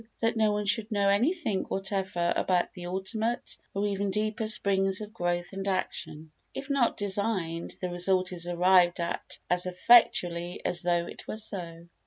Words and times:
that 0.19 0.35
no 0.35 0.51
one 0.51 0.65
should 0.65 0.91
know 0.91 1.09
anything 1.09 1.61
whatever 1.65 2.33
about 2.35 2.73
the 2.73 2.87
ultimate, 2.87 3.55
or 3.75 3.85
even 3.85 4.09
deeper 4.09 4.47
springs 4.47 4.99
of 4.99 5.13
growth 5.13 5.53
and 5.53 5.67
action. 5.67 6.31
If 6.55 6.71
not 6.71 6.97
designed 6.97 7.75
the 7.79 7.91
result 7.91 8.31
is 8.33 8.47
arrived 8.47 8.99
at 8.99 9.37
as 9.47 9.67
effectually 9.67 10.65
as 10.65 10.81
though 10.81 11.05
it 11.05 11.27
were 11.27 11.37
so. 11.37 11.87